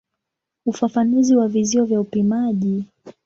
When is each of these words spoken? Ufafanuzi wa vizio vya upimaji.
Ufafanuzi 0.65 1.35
wa 1.35 1.47
vizio 1.47 1.85
vya 1.85 2.01
upimaji. 2.01 2.85